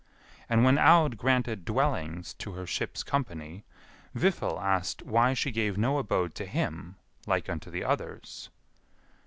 And 0.49 0.63
when 0.63 0.79
Aud 0.79 1.15
granted 1.15 1.63
dwellings 1.63 2.33
to 2.39 2.53
her 2.53 2.65
ship's 2.65 3.03
company, 3.03 3.65
Vifil 4.15 4.59
asked 4.59 5.03
why 5.03 5.35
she 5.35 5.51
gave 5.51 5.77
no 5.77 5.99
abode 5.99 6.33
to 6.41 6.47
him 6.47 6.95
like 7.27 7.47
unto 7.47 7.69
the 7.69 7.83
others. 7.83 8.49